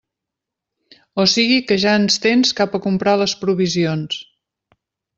[1.21, 4.21] O sigui que ja ens tens cap a comprar les provisions.